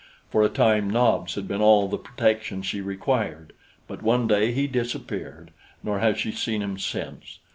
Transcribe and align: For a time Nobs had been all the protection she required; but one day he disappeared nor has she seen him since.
For 0.31 0.41
a 0.43 0.49
time 0.49 0.89
Nobs 0.89 1.35
had 1.35 1.47
been 1.47 1.61
all 1.61 1.87
the 1.87 1.99
protection 1.99 2.63
she 2.63 2.81
required; 2.81 3.53
but 3.87 4.01
one 4.01 4.25
day 4.27 4.51
he 4.51 4.65
disappeared 4.65 5.51
nor 5.83 5.99
has 5.99 6.17
she 6.17 6.31
seen 6.31 6.63
him 6.63 6.79
since. 6.79 7.37